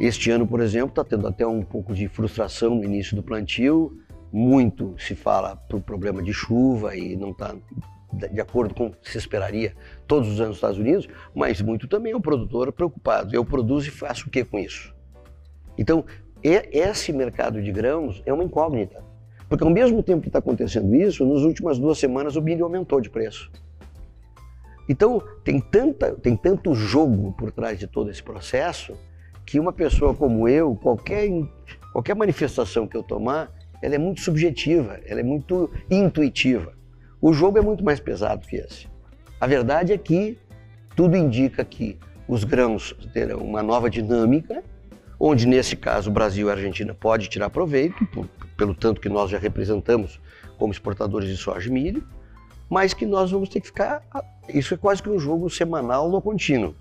Este 0.00 0.30
ano, 0.30 0.46
por 0.46 0.60
exemplo, 0.60 0.88
está 0.88 1.04
tendo 1.04 1.28
até 1.28 1.46
um 1.46 1.62
pouco 1.62 1.94
de 1.94 2.08
frustração 2.08 2.74
no 2.74 2.84
início 2.84 3.14
do 3.14 3.22
plantio, 3.22 4.01
muito 4.32 4.94
se 4.98 5.14
fala 5.14 5.56
para 5.56 5.76
o 5.76 5.80
problema 5.80 6.22
de 6.22 6.32
chuva 6.32 6.96
e 6.96 7.14
não 7.16 7.30
está 7.30 7.54
de 8.12 8.40
acordo 8.40 8.74
com 8.74 8.86
o 8.86 8.90
que 8.90 9.10
se 9.10 9.18
esperaria 9.18 9.74
todos 10.06 10.28
os 10.28 10.34
anos 10.34 10.48
nos 10.48 10.56
Estados 10.58 10.78
Unidos, 10.78 11.08
mas 11.34 11.60
muito 11.60 11.88
também 11.88 12.12
é 12.12 12.16
o 12.16 12.20
produtor 12.20 12.70
preocupado. 12.72 13.34
Eu 13.34 13.44
produzo 13.44 13.88
e 13.88 13.90
faço 13.90 14.28
o 14.28 14.30
que 14.30 14.44
com 14.44 14.58
isso? 14.58 14.94
Então, 15.78 16.04
esse 16.42 17.12
mercado 17.12 17.62
de 17.62 17.72
grãos 17.72 18.22
é 18.26 18.32
uma 18.32 18.44
incógnita. 18.44 19.02
Porque 19.48 19.64
ao 19.64 19.70
mesmo 19.70 20.02
tempo 20.02 20.22
que 20.22 20.28
está 20.28 20.38
acontecendo 20.38 20.94
isso, 20.94 21.26
nas 21.26 21.42
últimas 21.42 21.78
duas 21.78 21.98
semanas 21.98 22.36
o 22.36 22.42
milho 22.42 22.64
aumentou 22.64 23.00
de 23.00 23.10
preço. 23.10 23.50
Então, 24.88 25.22
tem, 25.44 25.60
tanta, 25.60 26.12
tem 26.12 26.36
tanto 26.36 26.74
jogo 26.74 27.32
por 27.32 27.52
trás 27.52 27.78
de 27.78 27.86
todo 27.86 28.10
esse 28.10 28.22
processo 28.22 28.94
que 29.44 29.60
uma 29.60 29.72
pessoa 29.72 30.14
como 30.14 30.48
eu, 30.48 30.74
qualquer, 30.76 31.28
qualquer 31.92 32.16
manifestação 32.16 32.86
que 32.86 32.96
eu 32.96 33.02
tomar, 33.02 33.52
ela 33.82 33.96
é 33.96 33.98
muito 33.98 34.20
subjetiva, 34.20 35.00
ela 35.04 35.20
é 35.20 35.24
muito 35.24 35.68
intuitiva. 35.90 36.72
O 37.20 37.32
jogo 37.32 37.58
é 37.58 37.60
muito 37.60 37.84
mais 37.84 37.98
pesado 37.98 38.46
que 38.46 38.56
esse. 38.56 38.86
A 39.40 39.46
verdade 39.46 39.92
é 39.92 39.98
que 39.98 40.38
tudo 40.94 41.16
indica 41.16 41.64
que 41.64 41.98
os 42.28 42.44
grãos 42.44 42.94
terão 43.12 43.40
uma 43.40 43.62
nova 43.62 43.90
dinâmica, 43.90 44.62
onde 45.18 45.46
nesse 45.46 45.74
caso 45.74 46.10
o 46.10 46.12
Brasil 46.12 46.46
e 46.46 46.50
a 46.50 46.54
Argentina 46.54 46.94
pode 46.94 47.28
tirar 47.28 47.50
proveito, 47.50 48.06
por, 48.06 48.28
pelo 48.56 48.74
tanto 48.74 49.00
que 49.00 49.08
nós 49.08 49.30
já 49.30 49.38
representamos 49.38 50.20
como 50.56 50.72
exportadores 50.72 51.28
de 51.28 51.36
soja 51.36 51.68
e 51.68 51.72
milho, 51.72 52.06
mas 52.70 52.94
que 52.94 53.04
nós 53.04 53.30
vamos 53.32 53.48
ter 53.48 53.60
que 53.60 53.66
ficar. 53.66 54.02
Isso 54.48 54.74
é 54.74 54.76
quase 54.76 55.02
que 55.02 55.10
um 55.10 55.18
jogo 55.18 55.50
semanal 55.50 56.08
no 56.08 56.22
contínuo, 56.22 56.74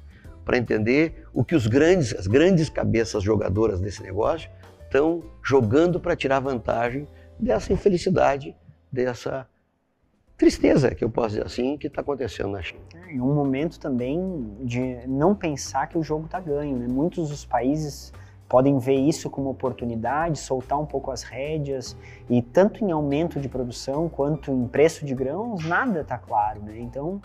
para 0.46 0.58
entender 0.58 1.25
o 1.34 1.43
que 1.43 1.55
os 1.55 1.65
grandes, 1.65 2.13
as 2.13 2.27
grandes 2.27 2.70
cabeças 2.70 3.24
jogadoras 3.24 3.79
desse 3.79 4.03
negócio 4.03 4.50
estão 4.91 5.24
jogando 5.41 6.01
para 6.01 6.17
tirar 6.17 6.41
vantagem 6.41 7.07
dessa 7.39 7.71
infelicidade, 7.71 8.53
dessa 8.91 9.48
tristeza, 10.38 10.93
que 10.93 11.03
eu 11.03 11.10
posso 11.10 11.29
dizer 11.29 11.45
assim, 11.45 11.77
que 11.77 11.88
está 11.88 12.01
acontecendo 12.01 12.50
na 12.50 12.62
China. 12.62 12.81
É, 13.07 13.13
um 13.13 13.33
momento 13.33 13.79
também 13.79 14.19
de 14.60 15.07
não 15.07 15.33
pensar 15.33 15.88
que 15.88 15.98
o 15.98 16.03
jogo 16.03 16.25
está 16.25 16.41
ganho. 16.41 16.77
Né? 16.77 16.88
Muitos 16.88 17.29
dos 17.29 17.45
países 17.45 18.12
podem 18.50 18.77
ver 18.79 18.95
isso 18.95 19.29
como 19.29 19.50
oportunidade, 19.50 20.38
soltar 20.38 20.77
um 20.77 20.86
pouco 20.86 21.10
as 21.10 21.24
rédeas 21.24 21.95
e 22.29 22.41
tanto 22.41 22.83
em 22.83 22.91
aumento 22.91 23.39
de 23.39 23.48
produção 23.48 24.10
quanto 24.10 24.51
em 24.51 24.67
preço 24.67 25.05
de 25.05 25.15
grãos, 25.15 25.63
nada 25.63 26.01
está 26.01 26.17
claro, 26.17 26.62
né? 26.62 26.77
Então 26.77 27.21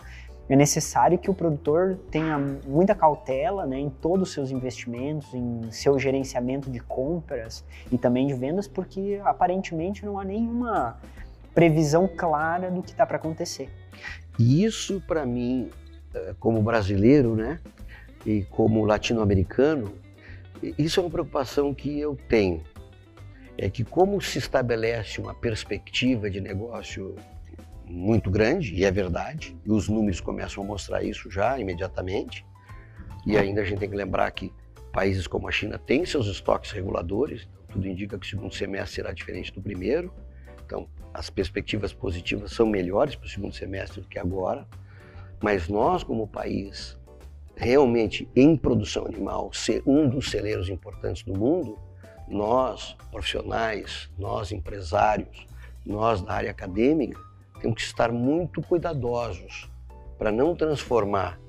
é 0.49 0.55
necessário 0.55 1.17
que 1.17 1.29
o 1.29 1.33
produtor 1.33 1.97
tenha 2.09 2.37
muita 2.65 2.95
cautela 2.95 3.65
né, 3.65 3.79
em 3.79 3.89
todos 3.89 4.29
os 4.29 4.33
seus 4.33 4.49
investimentos, 4.49 5.33
em 5.33 5.69
seu 5.71 5.99
gerenciamento 5.99 6.69
de 6.69 6.79
compras 6.79 7.65
e 7.91 7.97
também 7.97 8.27
de 8.27 8.33
vendas, 8.33 8.67
porque 8.67 9.19
aparentemente 9.23 10.05
não 10.05 10.17
há 10.17 10.23
nenhuma 10.23 10.97
previsão 11.53 12.07
clara 12.07 12.71
do 12.71 12.81
que 12.81 12.91
está 12.91 13.05
para 13.05 13.17
acontecer. 13.17 13.69
E 14.39 14.63
isso, 14.63 15.01
para 15.05 15.25
mim, 15.25 15.69
eh, 16.13 16.35
como 16.39 16.61
brasileiro, 16.61 17.35
né, 17.35 17.59
e 18.25 18.43
como 18.43 18.85
latino-americano, 18.85 19.93
isso 20.77 20.99
é 20.99 21.03
uma 21.03 21.09
preocupação 21.09 21.73
que 21.73 21.99
eu 21.99 22.17
tenho. 22.29 22.63
É 23.57 23.69
que 23.69 23.83
como 23.83 24.21
se 24.21 24.37
estabelece 24.37 25.19
uma 25.19 25.33
perspectiva 25.33 26.29
de 26.29 26.39
negócio 26.39 27.15
muito 27.89 28.29
grande, 28.29 28.73
e 28.73 28.83
é 28.83 28.91
verdade, 28.91 29.55
e 29.65 29.71
os 29.71 29.87
números 29.87 30.19
começam 30.19 30.63
a 30.63 30.67
mostrar 30.67 31.03
isso 31.03 31.31
já 31.31 31.57
imediatamente, 31.57 32.45
e 33.25 33.37
ainda 33.37 33.61
a 33.61 33.63
gente 33.63 33.79
tem 33.79 33.89
que 33.89 33.95
lembrar 33.95 34.29
que 34.31 34.53
países 34.91 35.27
como 35.27 35.47
a 35.47 35.51
China 35.51 35.77
têm 35.77 36.05
seus 36.05 36.27
estoques 36.27 36.71
reguladores, 36.71 37.43
então 37.43 37.63
tudo 37.69 37.87
indica 37.87 38.17
que 38.17 38.25
o 38.25 38.29
segundo 38.29 38.53
semestre 38.53 38.95
será 38.95 39.13
diferente 39.13 39.53
do 39.53 39.61
primeiro, 39.61 40.13
então 40.65 40.87
as 41.13 41.29
perspectivas 41.29 41.93
positivas 41.93 42.51
são 42.51 42.65
melhores 42.65 43.15
para 43.15 43.25
o 43.25 43.29
segundo 43.29 43.53
semestre 43.53 44.01
do 44.01 44.07
que 44.07 44.19
agora, 44.19 44.67
mas 45.41 45.67
nós 45.67 46.03
como 46.03 46.27
país 46.27 46.97
realmente 47.55 48.29
em 48.35 48.55
produção 48.55 49.05
animal 49.05 49.51
ser 49.51 49.81
um 49.85 50.07
dos 50.07 50.29
celeiros 50.29 50.69
importantes 50.69 51.23
do 51.23 51.33
mundo, 51.33 51.77
nós, 52.27 52.95
profissionais, 53.09 54.09
nós, 54.17 54.51
empresários, 54.51 55.47
nós 55.85 56.21
da 56.21 56.33
área 56.33 56.51
acadêmica, 56.51 57.19
temos 57.59 57.77
que 57.77 57.81
estar 57.81 58.11
muito 58.11 58.61
cuidadosos 58.61 59.69
para 60.17 60.31
não 60.31 60.55
transformar 60.55 61.39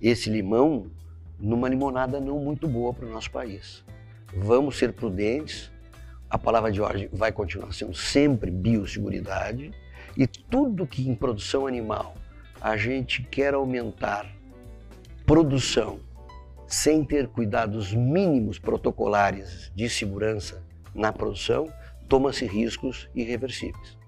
esse 0.00 0.30
limão 0.30 0.90
numa 1.38 1.68
limonada 1.68 2.20
não 2.20 2.38
muito 2.38 2.68
boa 2.68 2.92
para 2.94 3.06
o 3.06 3.10
nosso 3.10 3.30
país. 3.30 3.84
Vamos 4.34 4.78
ser 4.78 4.92
prudentes, 4.92 5.70
a 6.30 6.38
palavra 6.38 6.72
de 6.72 6.80
ordem 6.80 7.08
vai 7.12 7.32
continuar 7.32 7.72
sendo 7.72 7.94
sempre 7.94 8.50
biosseguridade 8.50 9.70
e 10.16 10.26
tudo 10.26 10.86
que 10.86 11.08
em 11.08 11.14
produção 11.14 11.66
animal 11.66 12.14
a 12.60 12.76
gente 12.76 13.22
quer 13.24 13.54
aumentar 13.54 14.26
produção 15.26 16.00
sem 16.66 17.04
ter 17.04 17.28
cuidados 17.28 17.92
mínimos 17.92 18.58
protocolares 18.58 19.70
de 19.74 19.90
segurança 19.90 20.62
na 20.94 21.12
produção, 21.12 21.70
toma-se 22.08 22.46
riscos 22.46 23.10
irreversíveis. 23.14 24.01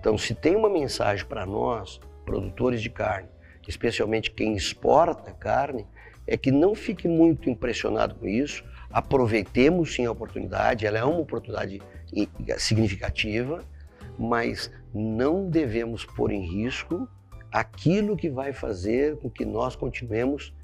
Então, 0.00 0.16
se 0.16 0.34
tem 0.34 0.56
uma 0.56 0.70
mensagem 0.70 1.26
para 1.26 1.44
nós, 1.44 2.00
produtores 2.24 2.80
de 2.80 2.88
carne, 2.88 3.28
especialmente 3.68 4.30
quem 4.30 4.56
exporta 4.56 5.30
carne, 5.30 5.86
é 6.26 6.38
que 6.38 6.50
não 6.50 6.74
fique 6.74 7.06
muito 7.06 7.50
impressionado 7.50 8.14
com 8.14 8.26
isso, 8.26 8.64
aproveitemos 8.90 9.94
sim 9.94 10.06
a 10.06 10.10
oportunidade, 10.10 10.86
ela 10.86 10.96
é 10.96 11.04
uma 11.04 11.20
oportunidade 11.20 11.82
significativa, 12.56 13.62
mas 14.18 14.72
não 14.94 15.50
devemos 15.50 16.04
pôr 16.04 16.30
em 16.30 16.46
risco 16.50 17.06
aquilo 17.52 18.16
que 18.16 18.30
vai 18.30 18.54
fazer 18.54 19.18
com 19.18 19.28
que 19.28 19.44
nós 19.44 19.76
continuemos 19.76 20.54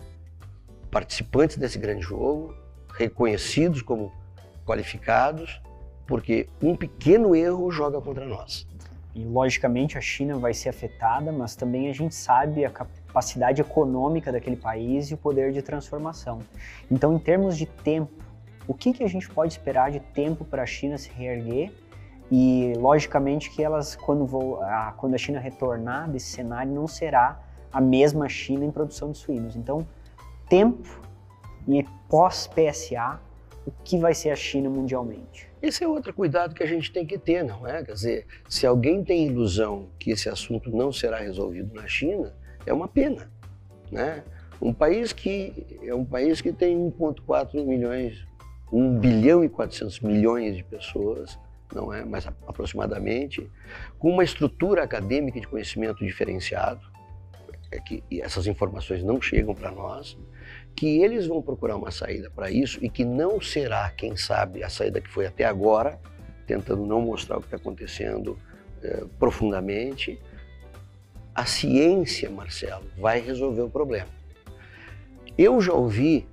participantes 0.90 1.58
desse 1.58 1.78
grande 1.78 2.02
jogo, 2.02 2.54
reconhecidos 2.88 3.82
como 3.82 4.10
qualificados, 4.64 5.60
porque 6.06 6.48
um 6.62 6.74
pequeno 6.74 7.36
erro 7.36 7.70
joga 7.70 8.00
contra 8.00 8.24
nós. 8.24 8.66
E 9.16 9.24
logicamente 9.24 9.96
a 9.96 10.00
China 10.00 10.36
vai 10.36 10.52
ser 10.52 10.68
afetada, 10.68 11.32
mas 11.32 11.56
também 11.56 11.88
a 11.88 11.94
gente 11.94 12.14
sabe 12.14 12.66
a 12.66 12.70
capacidade 12.70 13.62
econômica 13.62 14.30
daquele 14.30 14.56
país 14.56 15.10
e 15.10 15.14
o 15.14 15.16
poder 15.16 15.52
de 15.52 15.62
transformação. 15.62 16.40
Então, 16.90 17.14
em 17.14 17.18
termos 17.18 17.56
de 17.56 17.64
tempo, 17.64 18.12
o 18.68 18.74
que, 18.74 18.92
que 18.92 19.02
a 19.02 19.08
gente 19.08 19.26
pode 19.30 19.54
esperar 19.54 19.90
de 19.90 20.00
tempo 20.00 20.44
para 20.44 20.64
a 20.64 20.66
China 20.66 20.98
se 20.98 21.08
reerguer 21.08 21.72
e, 22.30 22.74
logicamente, 22.76 23.48
que 23.50 23.62
elas, 23.62 23.96
quando, 23.96 24.26
vou, 24.26 24.60
a, 24.62 24.92
quando 24.98 25.14
a 25.14 25.18
China 25.18 25.40
retornar 25.40 26.10
desse 26.10 26.26
cenário, 26.26 26.70
não 26.70 26.86
será 26.86 27.40
a 27.72 27.80
mesma 27.80 28.28
China 28.28 28.66
em 28.66 28.70
produção 28.70 29.12
de 29.12 29.16
suínos. 29.16 29.56
Então, 29.56 29.86
tempo 30.46 31.00
e 31.66 31.82
pós-PSA, 32.10 33.18
o 33.66 33.72
que 33.82 33.96
vai 33.96 34.12
ser 34.12 34.28
a 34.28 34.36
China 34.36 34.68
mundialmente? 34.68 35.48
Esse 35.66 35.82
é 35.82 35.88
outro 35.88 36.14
cuidado 36.14 36.54
que 36.54 36.62
a 36.62 36.66
gente 36.66 36.92
tem 36.92 37.04
que 37.04 37.18
ter, 37.18 37.42
não 37.42 37.66
é? 37.66 37.82
Quer 37.82 37.92
dizer, 37.92 38.26
se 38.48 38.64
alguém 38.64 39.02
tem 39.02 39.26
ilusão 39.26 39.88
que 39.98 40.12
esse 40.12 40.28
assunto 40.28 40.70
não 40.70 40.92
será 40.92 41.18
resolvido 41.18 41.74
na 41.74 41.88
China, 41.88 42.32
é 42.64 42.72
uma 42.72 42.86
pena, 42.86 43.28
né? 43.90 44.22
Um 44.62 44.72
país 44.72 45.12
que 45.12 45.66
é 45.82 45.92
um 45.92 46.04
país 46.04 46.40
que 46.40 46.52
tem 46.52 46.76
1,4 46.76 47.66
milhões, 47.66 48.24
1 48.72 49.00
bilhão 49.00 49.42
e 49.42 49.48
400 49.48 49.98
milhões 50.02 50.56
de 50.56 50.62
pessoas, 50.62 51.36
não 51.74 51.92
é, 51.92 52.04
mas 52.04 52.28
aproximadamente, 52.46 53.50
com 53.98 54.10
uma 54.10 54.22
estrutura 54.22 54.84
acadêmica 54.84 55.40
de 55.40 55.48
conhecimento 55.48 56.04
diferenciado, 56.04 56.80
é 57.72 57.80
que 57.80 58.04
essas 58.20 58.46
informações 58.46 59.02
não 59.02 59.20
chegam 59.20 59.52
para 59.52 59.72
nós, 59.72 60.16
que 60.76 61.02
eles 61.02 61.26
vão 61.26 61.40
procurar 61.40 61.76
uma 61.76 61.90
saída 61.90 62.30
para 62.30 62.50
isso 62.50 62.78
e 62.84 62.88
que 62.88 63.04
não 63.04 63.40
será, 63.40 63.90
quem 63.90 64.16
sabe, 64.16 64.62
a 64.62 64.68
saída 64.68 65.00
que 65.00 65.08
foi 65.08 65.26
até 65.26 65.44
agora, 65.44 65.98
tentando 66.46 66.84
não 66.84 67.00
mostrar 67.00 67.38
o 67.38 67.40
que 67.40 67.46
está 67.46 67.56
acontecendo 67.56 68.38
é, 68.82 69.04
profundamente. 69.18 70.20
A 71.34 71.46
ciência, 71.46 72.30
Marcelo, 72.30 72.84
vai 72.98 73.20
resolver 73.20 73.62
o 73.62 73.70
problema. 73.70 74.08
Eu 75.36 75.60
já 75.60 75.72
ouvi 75.72 76.26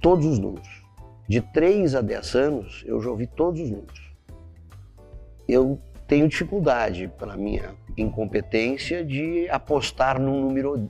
todos 0.00 0.26
os 0.26 0.38
números. 0.38 0.84
De 1.28 1.40
3 1.40 1.94
a 1.94 2.00
10 2.00 2.34
anos, 2.34 2.84
eu 2.86 3.00
já 3.00 3.10
ouvi 3.10 3.26
todos 3.26 3.60
os 3.60 3.70
números 3.70 4.06
eu 5.48 5.78
tenho 6.06 6.28
dificuldade, 6.28 7.10
pela 7.18 7.36
minha 7.36 7.74
incompetência, 7.96 9.04
de 9.04 9.48
apostar 9.48 10.20
num 10.20 10.40
número 10.40 10.88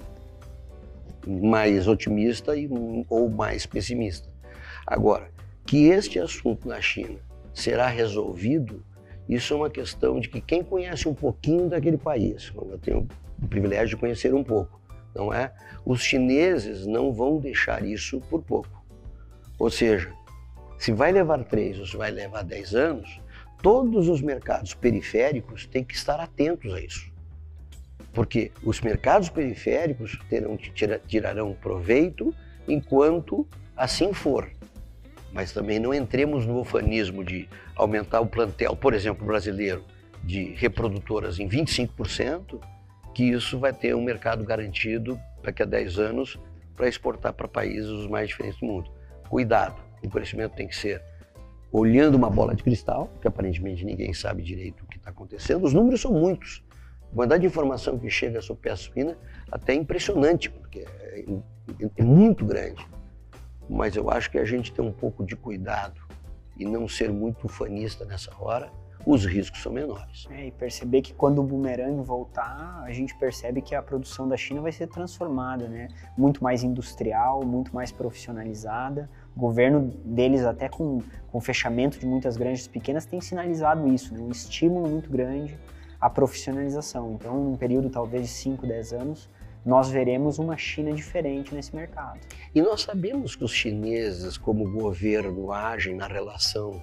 mais 1.26 1.88
otimista 1.88 2.56
e, 2.56 2.68
ou 3.08 3.28
mais 3.28 3.66
pessimista. 3.66 4.28
Agora, 4.86 5.30
que 5.66 5.88
este 5.88 6.18
assunto 6.18 6.68
na 6.68 6.80
China 6.80 7.18
será 7.52 7.88
resolvido, 7.88 8.84
isso 9.28 9.52
é 9.52 9.56
uma 9.56 9.70
questão 9.70 10.20
de 10.20 10.28
que 10.28 10.40
quem 10.40 10.62
conhece 10.62 11.08
um 11.08 11.14
pouquinho 11.14 11.68
daquele 11.68 11.96
país, 11.96 12.52
eu 12.54 12.78
tenho 12.78 13.08
o 13.42 13.48
privilégio 13.48 13.88
de 13.88 13.96
conhecer 13.96 14.32
um 14.32 14.44
pouco, 14.44 14.80
não 15.14 15.32
é? 15.32 15.52
Os 15.84 16.00
chineses 16.00 16.86
não 16.86 17.12
vão 17.12 17.38
deixar 17.38 17.84
isso 17.84 18.20
por 18.30 18.42
pouco. 18.42 18.84
Ou 19.58 19.70
seja, 19.70 20.12
se 20.78 20.92
vai 20.92 21.10
levar 21.10 21.42
três 21.44 21.78
ou 21.78 21.86
se 21.86 21.96
vai 21.96 22.10
levar 22.10 22.44
dez 22.44 22.74
anos, 22.74 23.20
todos 23.62 24.08
os 24.08 24.20
mercados 24.20 24.74
periféricos 24.74 25.66
têm 25.66 25.82
que 25.82 25.94
estar 25.94 26.20
atentos 26.20 26.72
a 26.72 26.80
isso. 26.80 27.10
Porque 28.12 28.50
os 28.62 28.80
mercados 28.80 29.28
periféricos 29.28 30.18
terão, 30.28 30.56
tirarão 31.06 31.52
proveito 31.54 32.34
enquanto 32.66 33.46
assim 33.76 34.12
for. 34.12 34.50
Mas 35.32 35.52
também 35.52 35.78
não 35.78 35.92
entremos 35.92 36.46
no 36.46 36.60
ufanismo 36.60 37.22
de 37.22 37.48
aumentar 37.74 38.20
o 38.20 38.26
plantel, 38.26 38.74
por 38.74 38.94
exemplo, 38.94 39.26
brasileiro, 39.26 39.84
de 40.24 40.54
reprodutoras 40.54 41.38
em 41.38 41.48
25%, 41.48 42.58
que 43.14 43.24
isso 43.24 43.58
vai 43.58 43.72
ter 43.72 43.94
um 43.94 44.02
mercado 44.02 44.44
garantido 44.44 45.20
daqui 45.42 45.62
a 45.62 45.66
10 45.66 45.98
anos 45.98 46.38
para 46.74 46.88
exportar 46.88 47.32
para 47.32 47.48
países 47.48 47.88
os 47.88 48.06
mais 48.06 48.28
diferentes 48.28 48.60
do 48.60 48.66
mundo. 48.66 48.90
Cuidado, 49.28 49.80
o 50.02 50.10
crescimento 50.10 50.54
tem 50.54 50.68
que 50.68 50.76
ser 50.76 51.02
olhando 51.72 52.14
uma 52.14 52.30
bola 52.30 52.54
de 52.54 52.62
cristal, 52.62 53.10
que 53.20 53.28
aparentemente 53.28 53.84
ninguém 53.84 54.12
sabe 54.12 54.42
direito 54.42 54.84
o 54.84 54.86
que 54.86 54.96
está 54.96 55.10
acontecendo. 55.10 55.64
Os 55.64 55.72
números 55.72 56.00
são 56.00 56.12
muitos. 56.12 56.62
A 57.12 57.16
quantidade 57.16 57.40
de 57.42 57.46
informação 57.46 57.98
que 57.98 58.10
chega 58.10 58.40
sobre 58.42 58.62
peça 58.62 58.82
suína 58.82 59.16
até 59.50 59.72
é 59.72 59.76
impressionante, 59.76 60.50
porque 60.50 60.80
é, 60.80 61.24
é, 61.80 61.90
é 61.96 62.02
muito 62.02 62.44
grande. 62.44 62.86
Mas 63.68 63.96
eu 63.96 64.10
acho 64.10 64.30
que 64.30 64.38
a 64.38 64.44
gente 64.44 64.72
tem 64.72 64.84
um 64.84 64.92
pouco 64.92 65.24
de 65.24 65.34
cuidado 65.34 66.00
e 66.56 66.64
não 66.64 66.88
ser 66.88 67.10
muito 67.10 67.48
fanista 67.48 68.04
nessa 68.04 68.30
hora, 68.38 68.70
os 69.06 69.24
riscos 69.24 69.62
são 69.62 69.72
menores. 69.72 70.26
É, 70.30 70.48
e 70.48 70.50
perceber 70.50 71.00
que 71.00 71.14
quando 71.14 71.38
o 71.38 71.42
boomerang 71.42 72.02
voltar, 72.02 72.82
a 72.84 72.90
gente 72.90 73.16
percebe 73.16 73.62
que 73.62 73.72
a 73.72 73.80
produção 73.80 74.28
da 74.28 74.36
China 74.36 74.60
vai 74.60 74.72
ser 74.72 74.88
transformada, 74.88 75.68
né? 75.68 75.88
Muito 76.18 76.42
mais 76.42 76.64
industrial, 76.64 77.44
muito 77.44 77.72
mais 77.72 77.92
profissionalizada. 77.92 79.08
O 79.36 79.38
governo 79.38 79.92
deles, 80.04 80.44
até 80.44 80.68
com, 80.68 81.00
com 81.30 81.38
o 81.38 81.40
fechamento 81.40 82.00
de 82.00 82.06
muitas 82.06 82.36
granjas 82.36 82.66
pequenas, 82.66 83.06
tem 83.06 83.20
sinalizado 83.20 83.86
isso, 83.86 84.12
né? 84.12 84.20
um 84.20 84.30
estímulo 84.30 84.88
muito 84.88 85.08
grande 85.08 85.56
à 86.00 86.10
profissionalização. 86.10 87.14
Então, 87.14 87.42
num 87.42 87.56
período 87.56 87.90
talvez 87.90 88.22
de 88.22 88.28
5, 88.28 88.66
10 88.66 88.92
anos, 88.92 89.30
nós 89.64 89.88
veremos 89.88 90.38
uma 90.38 90.56
China 90.56 90.92
diferente 90.92 91.52
nesse 91.52 91.74
mercado. 91.74 92.20
E 92.54 92.62
nós 92.62 92.82
sabemos 92.82 93.34
que 93.34 93.42
os 93.42 93.50
chineses, 93.50 94.38
como 94.38 94.70
governo, 94.70 95.50
agem 95.50 95.96
na 95.96 96.06
relação 96.06 96.80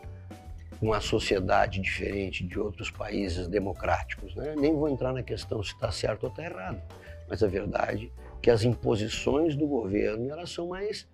com 0.82 0.92
a 0.92 1.00
sociedade 1.00 1.80
diferente 1.80 2.46
de 2.46 2.60
outros 2.60 2.92
países 2.92 3.48
democráticos. 3.48 4.36
Né? 4.36 4.54
Nem 4.58 4.76
vou 4.76 4.90
entrar 4.90 5.14
na 5.14 5.24
questão 5.24 5.64
se 5.64 5.72
está 5.72 5.90
certo 5.94 6.26
ou 6.26 6.30
está 6.30 6.44
errado, 6.44 6.82
mas 7.30 7.42
a 7.42 7.48
verdade 7.48 8.12
é 8.18 8.24
que 8.42 8.52
as 8.52 8.66
imposições 8.66 9.56
do 9.56 9.66
governo 9.66 10.30
elas 10.30 10.50
são 10.50 10.68
mais 10.68 11.08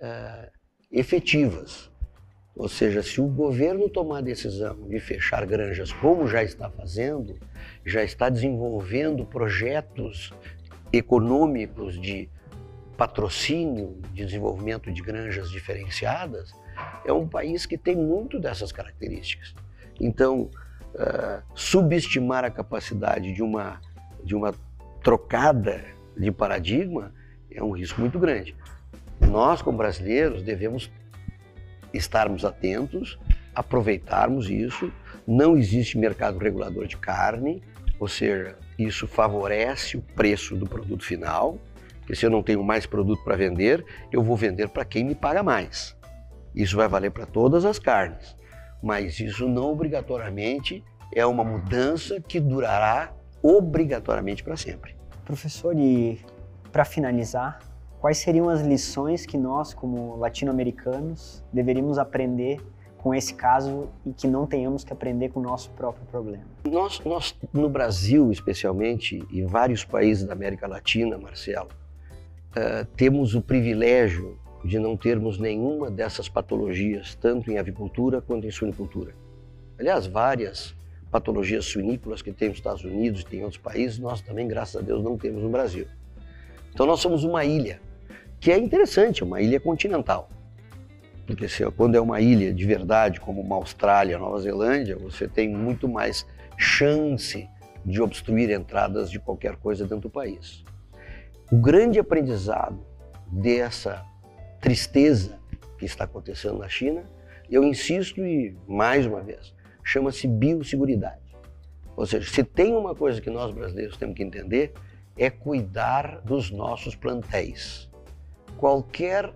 é, 0.00 0.50
efetivas. 0.90 1.91
Ou 2.54 2.68
seja, 2.68 3.02
se 3.02 3.20
o 3.20 3.26
governo 3.26 3.88
tomar 3.88 4.18
a 4.18 4.22
decisão 4.22 4.76
de 4.88 5.00
fechar 5.00 5.46
granjas, 5.46 5.92
como 5.92 6.26
já 6.26 6.42
está 6.42 6.68
fazendo, 6.68 7.38
já 7.84 8.02
está 8.02 8.28
desenvolvendo 8.28 9.24
projetos 9.24 10.32
econômicos 10.92 11.98
de 11.98 12.28
patrocínio 12.96 13.98
de 14.12 14.24
desenvolvimento 14.24 14.92
de 14.92 15.00
granjas 15.00 15.50
diferenciadas, 15.50 16.52
é 17.04 17.12
um 17.12 17.26
país 17.26 17.64
que 17.64 17.78
tem 17.78 17.96
muito 17.96 18.38
dessas 18.38 18.70
características. 18.70 19.54
Então, 19.98 20.50
uh, 20.94 21.42
subestimar 21.54 22.44
a 22.44 22.50
capacidade 22.50 23.32
de 23.32 23.42
uma, 23.42 23.80
de 24.22 24.34
uma 24.34 24.54
trocada 25.02 25.82
de 26.16 26.30
paradigma 26.30 27.14
é 27.50 27.62
um 27.62 27.72
risco 27.72 28.00
muito 28.00 28.18
grande. 28.18 28.54
Nós, 29.20 29.62
como 29.62 29.78
brasileiros, 29.78 30.42
devemos 30.42 30.90
estarmos 31.92 32.44
atentos, 32.44 33.18
aproveitarmos 33.54 34.48
isso. 34.48 34.92
Não 35.26 35.56
existe 35.56 35.98
mercado 35.98 36.38
regulador 36.38 36.86
de 36.86 36.96
carne, 36.96 37.62
ou 37.98 38.08
seja, 38.08 38.56
isso 38.78 39.06
favorece 39.06 39.96
o 39.96 40.02
preço 40.02 40.56
do 40.56 40.66
produto 40.66 41.04
final 41.04 41.58
porque 42.02 42.16
se 42.16 42.26
eu 42.26 42.30
não 42.30 42.42
tenho 42.42 42.62
mais 42.62 42.84
produto 42.84 43.22
para 43.24 43.36
vender, 43.36 43.84
eu 44.12 44.22
vou 44.22 44.36
vender 44.36 44.68
para 44.68 44.84
quem 44.84 45.04
me 45.04 45.14
paga 45.14 45.42
mais. 45.42 45.96
Isso 46.54 46.76
vai 46.76 46.88
valer 46.88 47.10
para 47.10 47.24
todas 47.24 47.64
as 47.64 47.78
carnes, 47.78 48.36
mas 48.82 49.18
isso 49.20 49.48
não 49.48 49.72
obrigatoriamente 49.72 50.84
é 51.14 51.24
uma 51.24 51.44
mudança 51.44 52.20
que 52.20 52.40
durará 52.40 53.14
obrigatoriamente 53.42 54.42
para 54.42 54.56
sempre. 54.56 54.96
Professor, 55.24 55.74
e 55.78 56.20
para 56.70 56.84
finalizar, 56.84 57.60
quais 58.02 58.18
seriam 58.18 58.48
as 58.48 58.60
lições 58.60 59.24
que 59.24 59.38
nós, 59.38 59.72
como 59.72 60.16
latino-americanos, 60.16 61.40
deveríamos 61.52 61.98
aprender 61.98 62.60
com 62.98 63.14
esse 63.14 63.32
caso 63.32 63.88
e 64.04 64.12
que 64.12 64.26
não 64.26 64.44
tenhamos 64.44 64.82
que 64.82 64.92
aprender 64.92 65.28
com 65.28 65.38
o 65.38 65.42
nosso 65.42 65.70
próprio 65.70 66.04
problema? 66.06 66.42
Nós, 66.68 66.98
nós 67.04 67.32
no 67.52 67.68
Brasil, 67.68 68.32
especialmente, 68.32 69.24
e 69.30 69.42
vários 69.44 69.84
países 69.84 70.26
da 70.26 70.32
América 70.32 70.66
Latina, 70.66 71.16
Marcelo, 71.16 71.68
uh, 71.68 72.84
temos 72.96 73.36
o 73.36 73.40
privilégio 73.40 74.36
de 74.64 74.80
não 74.80 74.96
termos 74.96 75.38
nenhuma 75.38 75.88
dessas 75.88 76.28
patologias, 76.28 77.14
tanto 77.14 77.52
em 77.52 77.58
avicultura 77.58 78.20
quanto 78.20 78.48
em 78.48 78.50
suinicultura. 78.50 79.14
Aliás, 79.78 80.08
várias 80.08 80.74
patologias 81.08 81.66
suinícolas 81.66 82.20
que 82.20 82.32
tem 82.32 82.48
nos 82.48 82.58
Estados 82.58 82.82
Unidos 82.82 83.20
e 83.20 83.26
tem 83.26 83.40
em 83.40 83.42
outros 83.44 83.62
países, 83.62 84.00
nós 84.00 84.20
também, 84.20 84.48
graças 84.48 84.82
a 84.82 84.84
Deus, 84.84 85.04
não 85.04 85.16
temos 85.16 85.40
no 85.40 85.50
Brasil. 85.50 85.86
Então 86.74 86.84
nós 86.86 87.00
somos 87.00 87.22
uma 87.22 87.44
ilha, 87.44 87.80
que 88.42 88.50
é 88.50 88.58
interessante, 88.58 89.22
uma 89.22 89.40
ilha 89.40 89.60
continental. 89.60 90.28
Porque 91.24 91.48
se, 91.48 91.64
quando 91.70 91.94
é 91.94 92.00
uma 92.00 92.20
ilha 92.20 92.52
de 92.52 92.66
verdade, 92.66 93.20
como 93.20 93.40
uma 93.40 93.54
Austrália, 93.54 94.18
Nova 94.18 94.40
Zelândia, 94.40 94.96
você 94.96 95.28
tem 95.28 95.48
muito 95.48 95.88
mais 95.88 96.26
chance 96.58 97.48
de 97.84 98.02
obstruir 98.02 98.50
entradas 98.50 99.12
de 99.12 99.20
qualquer 99.20 99.54
coisa 99.54 99.84
dentro 99.84 100.08
do 100.08 100.10
país. 100.10 100.64
O 101.52 101.56
grande 101.56 102.00
aprendizado 102.00 102.84
dessa 103.30 104.04
tristeza 104.60 105.38
que 105.78 105.84
está 105.84 106.02
acontecendo 106.02 106.58
na 106.58 106.68
China, 106.68 107.04
eu 107.48 107.62
insisto 107.62 108.26
e 108.26 108.56
mais 108.66 109.06
uma 109.06 109.20
vez, 109.20 109.54
chama-se 109.84 110.26
biosseguridade. 110.26 111.36
Ou 111.94 112.04
seja, 112.04 112.28
se 112.28 112.42
tem 112.42 112.74
uma 112.74 112.92
coisa 112.92 113.20
que 113.20 113.30
nós 113.30 113.54
brasileiros 113.54 113.96
temos 113.96 114.16
que 114.16 114.22
entender, 114.24 114.72
é 115.16 115.30
cuidar 115.30 116.20
dos 116.22 116.50
nossos 116.50 116.96
plantéis. 116.96 117.91
Qualquer 118.62 119.34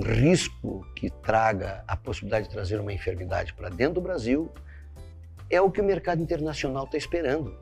risco 0.00 0.82
que 0.96 1.10
traga 1.10 1.84
a 1.86 1.94
possibilidade 1.94 2.48
de 2.48 2.54
trazer 2.54 2.80
uma 2.80 2.94
enfermidade 2.94 3.52
para 3.52 3.68
dentro 3.68 3.96
do 3.96 4.00
Brasil 4.00 4.50
é 5.50 5.60
o 5.60 5.70
que 5.70 5.82
o 5.82 5.84
mercado 5.84 6.22
internacional 6.22 6.86
está 6.86 6.96
esperando. 6.96 7.54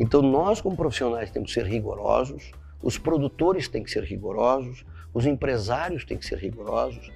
Então, 0.00 0.22
nós, 0.22 0.58
como 0.58 0.74
profissionais, 0.74 1.30
temos 1.30 1.52
que 1.52 1.60
ser 1.60 1.66
rigorosos, 1.66 2.50
os 2.82 2.96
produtores 2.96 3.68
têm 3.68 3.84
que 3.84 3.90
ser 3.90 4.04
rigorosos, 4.04 4.86
os 5.12 5.26
empresários 5.26 6.02
têm 6.06 6.16
que 6.16 6.24
ser 6.24 6.38
rigorosos. 6.38 7.12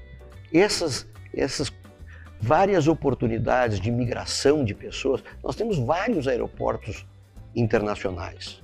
Essas, 0.53 1.09
essas 1.33 1.73
várias 2.39 2.87
oportunidades 2.87 3.81
de 3.81 3.91
migração 3.91 4.63
de 4.63 4.75
pessoas, 4.75 5.25
nós 5.43 5.57
temos 5.57 5.79
vários 5.79 6.29
aeroportos 6.29 7.07
internacionais. 7.57 8.61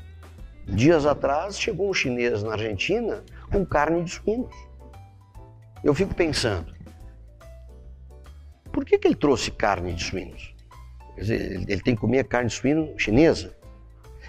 Dias 0.67 1.05
atrás 1.05 1.59
chegou 1.59 1.90
um 1.90 1.95
chinês 1.95 2.43
na 2.43 2.53
Argentina 2.53 3.23
com 3.55 3.64
carne 3.64 4.03
de 4.03 4.11
suínos. 4.11 4.53
Eu 5.85 5.95
fico 5.95 6.12
pensando, 6.12 6.75
por 8.73 8.85
que, 8.85 8.99
que 8.99 9.07
ele 9.07 9.14
trouxe 9.14 9.53
carne 9.53 9.93
de 9.93 10.03
suínos? 10.03 10.53
Quer 11.14 11.21
dizer, 11.21 11.53
ele 11.69 11.81
tem 11.81 11.95
que 11.95 12.01
comer 12.01 12.25
carne 12.25 12.49
de 12.49 12.55
suíno 12.55 12.99
chinesa? 12.99 13.57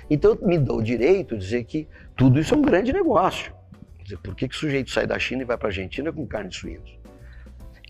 Então 0.08 0.38
me 0.44 0.60
dá 0.60 0.74
o 0.74 0.84
direito 0.84 1.36
de 1.36 1.44
dizer 1.44 1.64
que 1.64 1.88
tudo 2.16 2.40
isso 2.40 2.54
é 2.54 2.58
um 2.58 2.62
grande 2.62 2.94
negócio. 2.94 3.52
Quer 3.98 4.04
dizer, 4.04 4.18
por 4.20 4.36
que, 4.36 4.48
que 4.48 4.56
o 4.56 4.58
sujeito 4.58 4.92
sai 4.92 5.08
da 5.08 5.18
China 5.18 5.42
e 5.42 5.46
vai 5.46 5.58
para 5.58 5.70
a 5.70 5.72
Argentina 5.72 6.14
com 6.14 6.28
carne 6.28 6.50
de 6.50 6.58
suínos? 6.58 7.00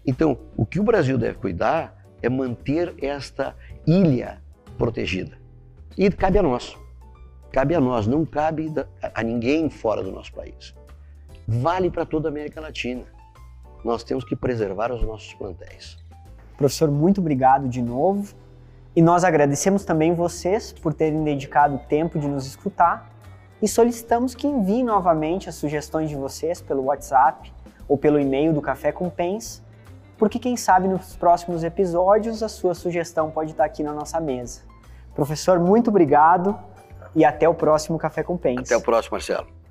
Então, 0.07 0.39
o 0.55 0.65
que 0.65 0.79
o 0.79 0.83
Brasil 0.83 1.17
deve 1.17 1.37
cuidar 1.37 2.05
é 2.21 2.29
manter 2.29 2.93
esta 3.03 3.53
ilha 3.85 4.41
protegida. 4.77 5.37
E 5.97 6.09
cabe 6.09 6.37
a 6.37 6.43
nós. 6.43 6.77
Cabe 7.51 7.75
a 7.75 7.81
nós, 7.81 8.07
não 8.07 8.25
cabe 8.25 8.71
a 9.01 9.23
ninguém 9.23 9.69
fora 9.69 10.01
do 10.01 10.11
nosso 10.11 10.31
país. 10.31 10.73
Vale 11.47 11.89
para 11.91 12.05
toda 12.05 12.27
a 12.27 12.31
América 12.31 12.59
Latina. 12.59 13.03
Nós 13.83 14.03
temos 14.03 14.23
que 14.23 14.35
preservar 14.35 14.91
os 14.91 15.03
nossos 15.03 15.33
plantéis. 15.33 15.97
Professor, 16.57 16.89
muito 16.89 17.21
obrigado 17.21 17.67
de 17.67 17.81
novo. 17.81 18.33
E 18.95 19.01
nós 19.01 19.23
agradecemos 19.25 19.83
também 19.83 20.13
vocês 20.13 20.71
por 20.71 20.93
terem 20.93 21.23
dedicado 21.23 21.75
o 21.75 21.79
tempo 21.79 22.17
de 22.17 22.27
nos 22.27 22.47
escutar 22.47 23.11
e 23.61 23.67
solicitamos 23.67 24.33
que 24.33 24.47
enviem 24.47 24.83
novamente 24.83 25.49
as 25.49 25.55
sugestões 25.55 26.09
de 26.09 26.15
vocês 26.15 26.61
pelo 26.61 26.83
WhatsApp 26.83 27.51
ou 27.87 27.97
pelo 27.97 28.19
e-mail 28.19 28.53
do 28.53 28.61
Café 28.61 28.91
com 28.91 29.09
Pens, 29.09 29.61
porque 30.17 30.39
quem 30.39 30.55
sabe 30.55 30.87
nos 30.87 31.15
próximos 31.15 31.63
episódios 31.63 32.41
a 32.41 32.47
sua 32.47 32.73
sugestão 32.73 33.29
pode 33.29 33.51
estar 33.51 33.65
aqui 33.65 33.83
na 33.83 33.91
nossa 33.91 34.19
mesa. 34.21 34.61
Professor, 35.13 35.59
muito 35.59 35.89
obrigado 35.89 36.57
e 37.13 37.25
até 37.25 37.49
o 37.49 37.53
próximo 37.53 37.97
Café 37.97 38.23
com 38.23 38.37
Pens. 38.37 38.59
Até 38.59 38.77
o 38.77 38.81
próximo, 38.81 39.13
Marcelo. 39.13 39.64